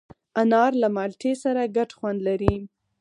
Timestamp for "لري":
2.27-2.55